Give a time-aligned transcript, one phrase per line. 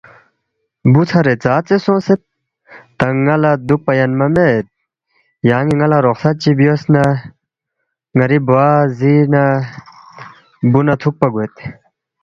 [0.91, 2.21] بُو ژھرے ژاژے سونگسید؟
[2.97, 4.65] تا ن٘ا لہ دُوکپا یَنما مید
[5.49, 7.03] یان٘ی ن٘ا لہ رخصت چی بیاس نہ
[8.15, 8.65] ن٘ری بوا
[8.97, 9.43] زی نہ
[10.71, 11.53] بُو نہ تُھوکپا گوید